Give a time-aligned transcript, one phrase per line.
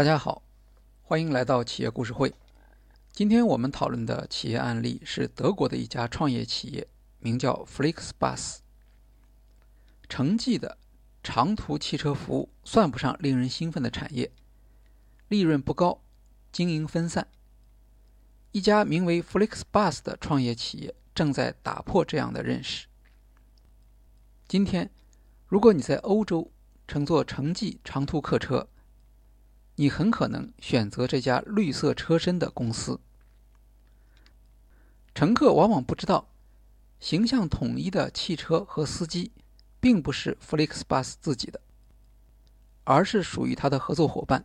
[0.00, 0.40] 大家好，
[1.02, 2.32] 欢迎来到企业故事会。
[3.12, 6.88] 今天我们讨论的企业案例是德国的一家创业企业，
[7.18, 8.60] 名叫 Flixbus。
[10.08, 10.78] 城际的
[11.22, 14.32] 长途汽车服务算不上令人兴奋的产业，
[15.28, 16.00] 利润不高，
[16.50, 17.28] 经营分散。
[18.52, 22.86] 一家名为 Flixbus 的创业企业正在打破这样的认识。
[24.48, 24.90] 今天，
[25.46, 26.50] 如果你在欧洲
[26.88, 28.66] 乘坐城际长途客车，
[29.80, 33.00] 你很可能选择这家绿色车身的公司。
[35.14, 36.28] 乘客往往不知道，
[37.00, 39.32] 形象统一的汽车和司机
[39.80, 41.62] 并不是 Flixbus 自己的，
[42.84, 44.44] 而是属于他的合作伙伴。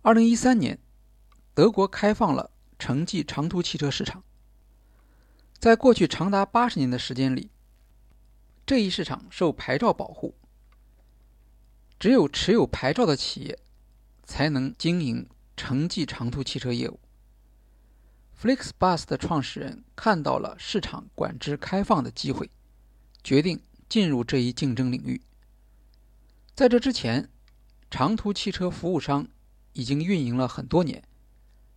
[0.00, 0.78] 二零一三年，
[1.52, 4.24] 德国开放了城际长途汽车市场。
[5.58, 7.50] 在过去长达八十年的时间里，
[8.64, 10.34] 这一市场受牌照保护。
[11.98, 13.58] 只有持有牌照的企业
[14.24, 17.00] 才能经营城际长途汽车业务。
[18.40, 22.48] Flixbus 的创始人看到了市场管制开放的机会，
[23.24, 25.20] 决定进入这一竞争领域。
[26.54, 27.28] 在这之前，
[27.90, 29.26] 长途汽车服务商
[29.72, 31.02] 已经运营了很多年，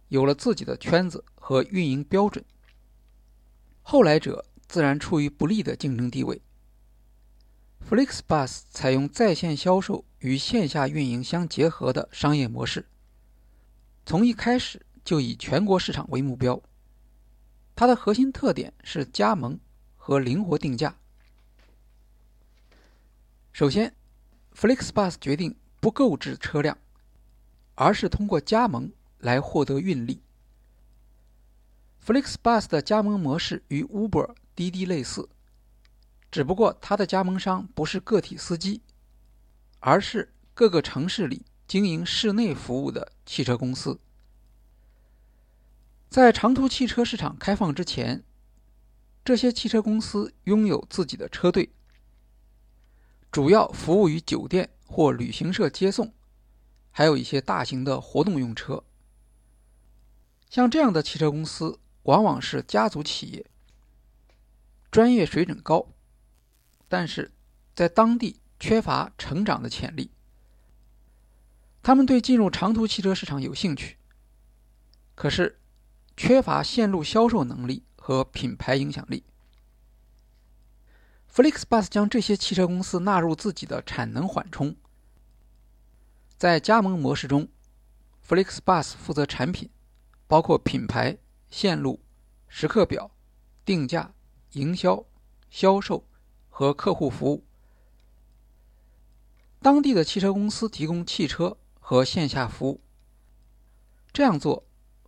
[0.09, 2.45] 有了自己的圈子和运营标准。
[3.81, 6.39] 后来者自然处于不利的竞争地位。
[7.89, 12.87] Flixbus 采用在线销售与线下运营相结合的商业模式，
[14.05, 16.61] 从一开始就以全国市场为目标。
[17.75, 19.59] 它的核心特点是加盟
[19.95, 20.95] 和灵活定价。
[23.51, 23.95] 首先
[24.55, 26.77] ，Flixbus 决定不购置车辆，
[27.73, 30.21] 而是通过加盟来获得运力。
[32.05, 35.27] Flixbus 的加盟模式与 Uber、滴滴类似。
[36.29, 38.81] 只不过，它的加盟商不是个体司机，
[39.81, 43.99] 而是各个城市里经营室内服务的汽车公司。
[46.07, 48.23] 在长途汽车市场开放之前，
[49.25, 51.71] 这些汽车公司拥有自己的车队，
[53.31, 56.13] 主要服务于酒店或旅行社接送，
[56.91, 58.83] 还有一些大型的活动用车。
[60.49, 63.45] 像这样的汽车公司往往是家族企业，
[64.91, 65.87] 专业水准高。
[66.87, 67.31] 但是，
[67.73, 70.11] 在当地缺乏成长的潜力。
[71.81, 73.97] 他们对进入长途汽车市场有兴趣，
[75.15, 75.59] 可是
[76.15, 79.23] 缺乏线路销售能力和品牌影响力。
[81.33, 84.75] Flixbus 将这些汽车公司纳入自己的产能缓冲。
[86.37, 87.47] 在加盟模式中
[88.23, 89.71] ，Flixbus 负责产品，
[90.27, 91.17] 包括品牌、
[91.49, 91.99] 线路、
[92.47, 93.09] 时刻表、
[93.65, 94.13] 定价、
[94.51, 95.03] 营销、
[95.49, 96.05] 销售。
[96.53, 97.45] 和客户服务，
[99.63, 102.81] 当地的汽车公司提供汽车和线下服务。
[104.11, 104.63] 这样做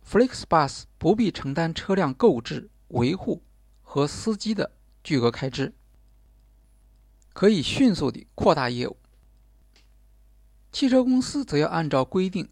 [0.08, 3.42] ，Flixbus 不必承担车辆购置、维护
[3.82, 4.70] 和司机的
[5.02, 5.74] 巨额开支，
[7.32, 8.96] 可以迅速地扩大业务。
[10.70, 12.48] 汽车公司则要按照规定，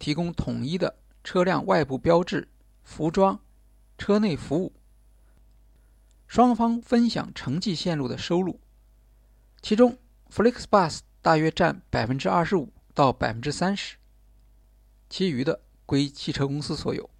[0.00, 2.48] 提供统一的车辆外部标志、
[2.82, 3.38] 服装、
[3.96, 4.72] 车内服务。
[6.26, 8.60] 双方分享城际线路的收入，
[9.62, 9.96] 其中
[10.30, 13.96] Flixbus 大约占百分之二十五到百分之三十，
[15.10, 17.10] 其余的归汽车公司所有。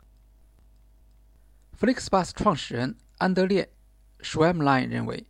[1.79, 3.73] Flixbus 创始人安德烈
[4.21, 5.27] Schwemline 认为，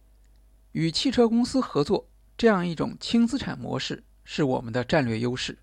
[0.72, 5.58] 与汽车公司合作这样一种轻资产模式是我们的战略优势。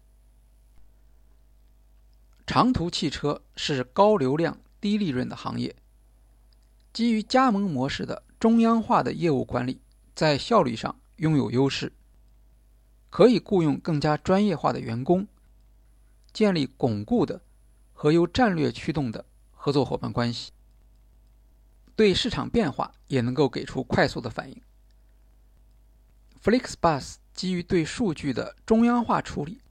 [2.46, 5.76] 长途汽车是高流量、低利润的行业。
[6.94, 9.82] 基于加盟模式的中央化的业务管理，
[10.14, 11.92] 在效率上拥有优势，
[13.16, 15.26] 可以雇佣更加专业化的员工，
[16.34, 17.40] 建立巩固的
[17.94, 20.52] 和由战略驱动的合作伙伴关系，
[21.96, 24.62] 对市场变化也能够给出快速的反应。
[26.44, 29.62] Flixbus 基于对数据的中央化处理，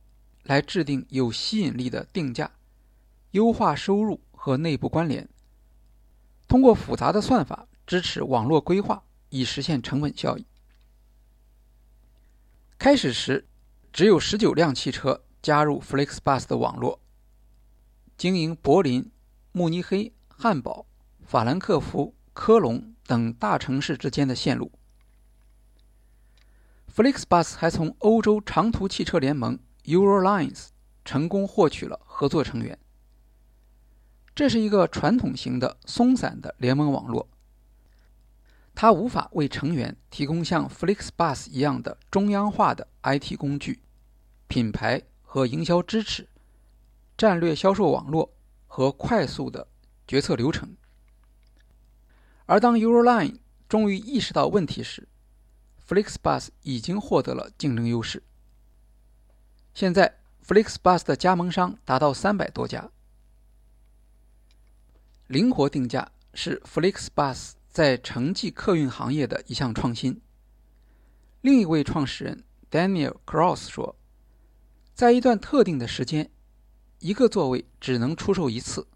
[0.44, 2.50] 来制定有吸引力的定价，
[3.32, 5.28] 优化收入和内部关联。
[6.48, 10.46] 通过复杂的算法支持网络规划，以实现成本效益。
[12.84, 13.48] 开始时，
[13.94, 17.00] 只有十九辆汽车加入 Flixbus 的网络，
[18.18, 19.10] 经营柏林、
[19.52, 20.84] 慕尼黑、汉堡、
[21.24, 24.70] 法兰克福、科隆等大城市之间的线路。
[26.94, 30.66] Flixbus 还从欧洲长途汽车联盟 Eurolines
[31.06, 32.78] 成功获取了合作成员。
[34.34, 37.30] 这是一个传统型的松散的联盟网络，
[38.74, 43.80] 它无法为成员提供像 Flixbus 一样的中央化的 IT 工具、
[44.48, 46.28] 品牌和营销支持、
[47.16, 48.34] 战略销售网络
[48.66, 49.68] 和快速的
[50.06, 50.76] 决策流程。
[52.46, 53.38] 而当 Euroline
[53.68, 55.08] 终于意识到问题时
[55.88, 58.22] ，FlixBus 已经获得了竞争优势。
[59.72, 62.90] 现在，FlixBus 的加盟商达到三百多家。
[65.26, 70.20] 灵活定价是 FlixBus 在城际客运行业的一项创新。
[71.40, 73.96] 另一位创始人 Daniel Cross 说
[74.94, 76.30] ：“在一段特定的时间，
[77.00, 78.86] 一个座位只能出售一次。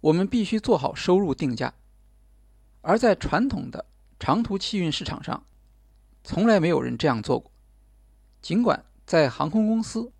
[0.00, 1.74] 我们必须做好收入定价。
[2.82, 3.84] 而在传统的
[4.20, 5.44] 长途汽运市场上，
[6.22, 7.50] 从来没有人这样做过。
[8.40, 10.12] 尽管在航空公司，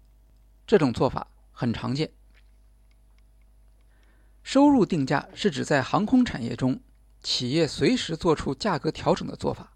[0.67, 2.11] 这种做法很常见。
[4.43, 6.81] 收入定价是指在航空产业中，
[7.23, 9.73] 企业随时做出价格调整的做法。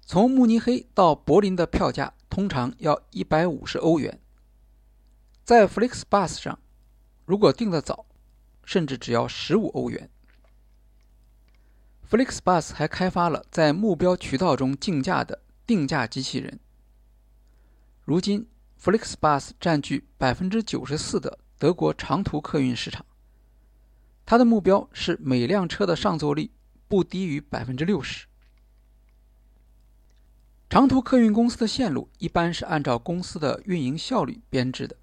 [0.00, 4.20] 从慕尼黑到柏林的票价通常要一百五十欧元，
[5.42, 6.58] 在 FlixBus 上，
[7.24, 8.06] 如果订得早，
[8.64, 10.08] 甚至只要十五欧元。
[12.08, 16.60] FlixBus 还开发了在目标渠道中竞价的定价机器人。
[18.04, 18.48] 如今
[18.80, 23.04] ，FlixBus 占据百分之九十四的德国长途客运市场。
[24.26, 26.50] 它的目标是每辆车的上座率
[26.86, 28.26] 不低于百分之六十。
[30.68, 34.96] 长途客运公司的线路一般是按照公司的运营效率编制的，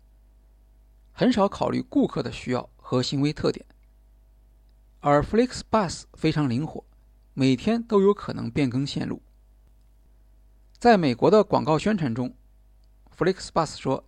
[1.12, 3.66] 很少考虑顾客的需要和行为特点。
[5.00, 6.86] 而 FlixBus 非常灵活。
[7.36, 9.20] 每天都有可能变更线路。
[10.78, 12.36] 在美国的广告宣传中
[13.18, 14.06] ，FlixBus 说：“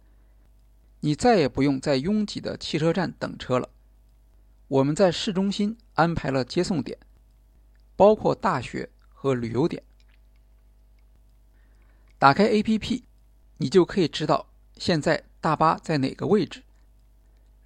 [1.01, 3.69] 你再也不用在拥挤的汽车站等车了。
[4.67, 6.97] 我们在市中心安排了接送点，
[7.95, 9.83] 包括大学和旅游点。
[12.17, 13.03] 打开 APP，
[13.57, 16.63] 你就可以知道现在大巴在哪个位置，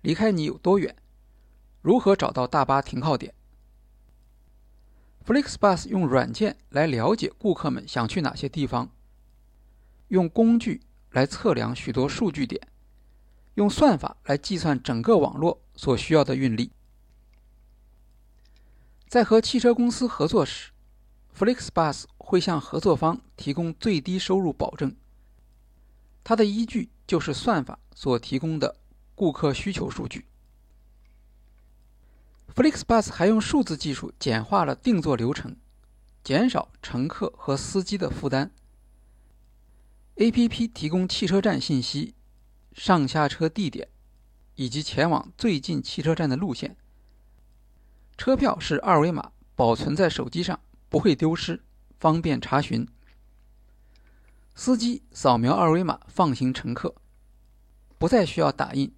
[0.01, 0.93] 离开你有多远，
[1.81, 3.33] 如何找到大巴停靠点。”
[5.25, 8.89] FlixBus 用软件来了解顾客们想去哪些地方，
[10.09, 10.81] 用工具
[11.11, 12.67] 来测量许多数据点，
[13.53, 16.71] 用算法来计算整个网络所需要的运力。
[19.09, 20.69] 在和汽车公司合作时
[21.35, 24.95] ，FlixBus 会向合作方提供最低收入保证。
[26.23, 28.77] 它的依据就是算法所提供的
[29.15, 30.27] 顾客需求数据。
[32.53, 35.55] FlixBus 还用数字技术简化了定做流程，
[36.23, 38.51] 减少乘客和司机的负担。
[40.17, 42.13] APP 提供汽车站信息、
[42.73, 43.87] 上下车地点
[44.53, 46.77] 以及前往最近汽车站的路线。
[48.19, 51.63] 车票是二维码，保存在手机上，不会丢失，
[52.01, 52.85] 方便查询。
[54.53, 56.93] 司机扫描二维码放行乘客，
[57.97, 58.93] 不再需要打印，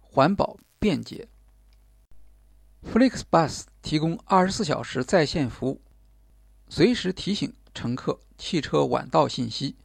[0.00, 1.28] 环保便捷。
[2.90, 5.82] FlixBus 提供二十四小时在线服务，
[6.70, 9.76] 随时提醒乘客汽车晚到信息。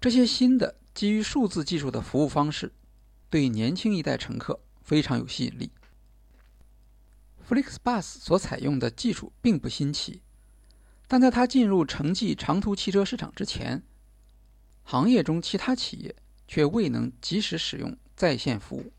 [0.00, 2.72] 这些新的基于数字技术的服务方式，
[3.30, 5.70] 对年轻一代乘客非常有吸引力。
[7.48, 10.20] FlixBus 所采用的技术并不新奇，
[11.06, 13.84] 但在它进入城际长途汽车市场之前，
[14.82, 16.16] 行业中其他企业
[16.48, 18.92] 却未能及时使用在线服务。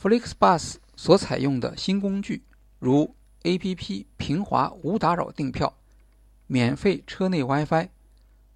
[0.00, 2.44] FlixBus 所采用的新工具，
[2.78, 5.76] 如 APP 平滑无打扰订票、
[6.46, 7.88] 免费车内 WiFi、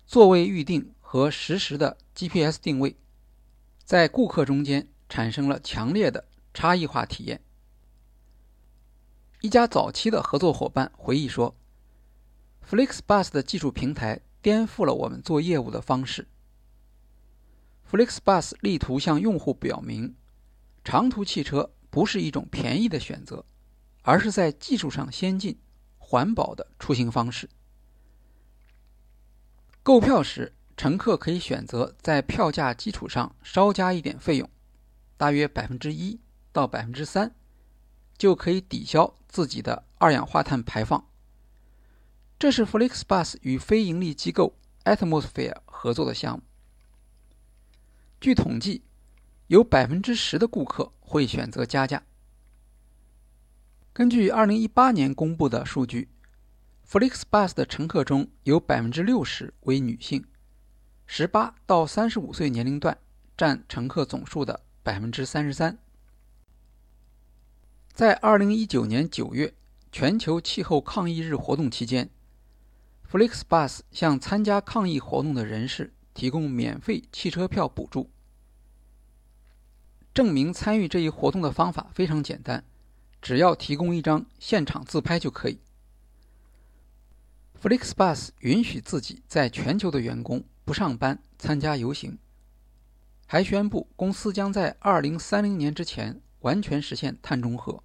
[0.07, 2.95] 座位预订和实时的 GPS 定位，
[3.85, 7.41] 在顾客中间产生了强烈的差异化体验。
[9.43, 11.57] 一家早期的合作伙伴回忆说
[12.69, 16.29] ：“FlixBus 的技术平台颠覆了我们做业务的方式。
[17.91, 20.15] FlixBus 力图向用户表明。”
[20.85, 23.45] 长途汽车不是一种便宜的选择，
[24.03, 25.59] 而是在技术上先进、
[25.99, 27.49] 环保的出行方式。
[29.83, 34.49] 购票时，乘客可以选择在票价基础上稍加一点费用，
[35.17, 36.19] 大约百分之一
[36.53, 37.35] 到百分之三，
[38.21, 41.05] 就可以抵消自己的二氧化碳排放。
[42.39, 46.43] 这是 FlixBus 与非盈利机构 Atmosphere 合作的项目。
[48.21, 48.85] 据统计。
[49.51, 52.05] 有百分之十的顾客会选择加价。
[53.93, 56.09] 根据二零一八年公布的数据
[56.89, 60.25] ，FlixBus 的乘客中有百分之六十为女性，
[61.05, 62.97] 十八到三十五岁年龄段
[63.37, 65.77] 占乘客总数的百分之三十三。
[68.01, 69.53] 在二零一九年九月
[69.93, 72.09] 全球气候抗议日活动期间
[73.13, 75.93] ，FlixBus 向参加抗议活动的人士。
[76.15, 78.09] 提供免费汽车票补助。
[80.15, 82.65] 证明参与这一活动的方法非常简单，
[83.21, 85.61] 只要提供一张现场自拍就可以。
[87.63, 92.17] FlixBus 允许自己在全球的员工不上班参加游行，
[93.27, 97.83] 还宣布公司将在2030年之前完全实现碳中和。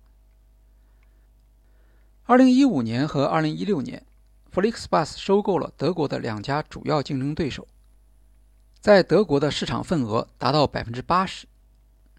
[2.27, 4.03] 2015年和2016年
[4.51, 7.67] ，FlixBus 收购了德国的两家主要竞争对手，
[8.79, 11.45] 在德国的市场份额达到百分之八十。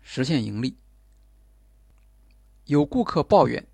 [0.00, 0.76] 实现盈利。
[2.66, 3.66] 有顾客抱怨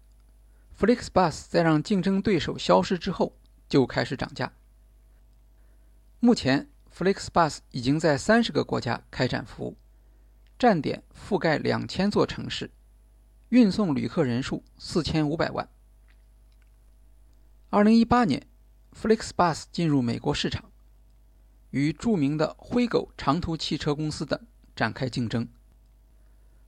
[0.80, 3.36] ，FlixBus 在让竞争对手消失之后
[3.68, 4.50] 就开始涨价。
[6.18, 9.76] 目前，FlixBus 已经在三十个国家开展服务，
[10.58, 12.70] 站点覆盖两千座城市，
[13.50, 15.68] 运送旅客人数四千五百万。
[17.74, 18.46] 二零一八年
[18.94, 20.70] ，FlixBus 进入美国市场，
[21.70, 24.38] 与著名的灰狗长途汽车公司等
[24.76, 25.48] 展开竞争。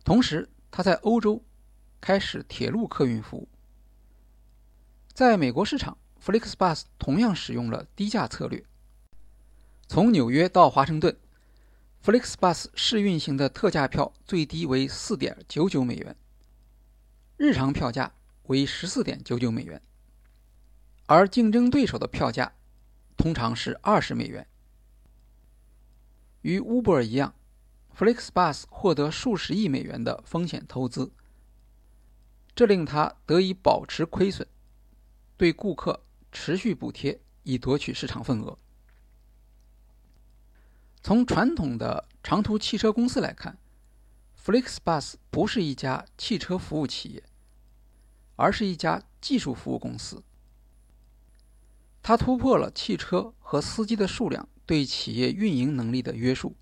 [0.02, 1.44] 同时，他在欧洲
[2.00, 3.46] 开始铁路客运服务。
[5.12, 8.64] 在美国市场，FlixBus 同样使用了低价策略。
[9.86, 11.14] 从纽约到华盛顿
[12.02, 16.16] ，FlixBus 试运行的特价票最低为四点九九美元，
[17.36, 19.82] 日常票价为十四点九九美元，
[21.06, 22.54] 而竞争对手的票价
[23.16, 24.46] 通常是二十美元。
[26.42, 27.34] 与 Uber 一样。
[27.96, 31.12] FlixBus 获得数十亿美元的风险投资，
[32.52, 34.48] 这令他得以保持亏损，
[35.36, 38.58] 对顾客持续补贴以夺取市场份额。
[41.04, 43.56] 从传统的长途汽车公司来看
[44.44, 47.22] ，FlixBus 不是一家汽车服务企业，
[48.34, 50.24] 而是一家技术服务公司。
[52.06, 56.54] 它突破了汽车和司机的数量对企业运营能力的约束。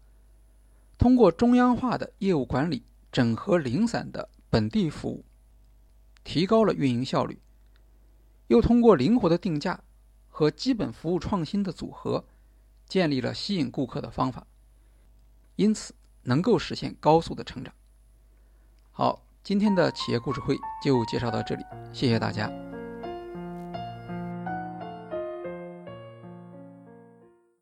[0.97, 5.25] 通过中央化的业务管理，整合零散的本地服务，
[6.23, 7.39] 提高了运营效率；
[8.47, 9.83] 又通过灵活的定价
[10.29, 12.25] 和基本服务创新的组合，
[12.87, 14.47] 建立了吸引顾客的方法，
[15.57, 17.75] 因此能够实现高速的成长。
[18.93, 22.72] 好，今天的企业故事会就介绍到这里，谢谢大家。